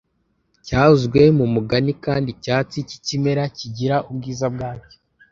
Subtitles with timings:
[0.65, 4.97] cyavuzwe mu mugani kandi icyatsi kikimera kigira ubwiza bwacyo